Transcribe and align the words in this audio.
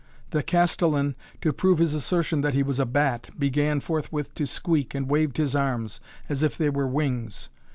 The 0.31 0.41
Castellan, 0.41 1.13
to 1.41 1.53
prove 1.53 1.77
his 1.77 1.93
assertion 1.93 2.41
that 2.41 2.55
he 2.55 2.63
was 2.63 2.79
a 2.79 2.87
bat, 2.87 3.29
began 3.37 3.79
forthwith 3.81 4.33
to 4.33 4.47
squeak, 4.47 4.95
and 4.95 5.07
waved 5.07 5.37
his 5.37 5.55
arms, 5.55 5.99
as 6.27 6.41
if 6.41 6.57
they 6.57 6.71
were 6.71 6.87
wings. 6.87 7.49